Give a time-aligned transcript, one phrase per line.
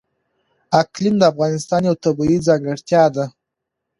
[0.81, 3.25] اقلیم د افغانستان یوه طبیعي ځانګړتیا ده.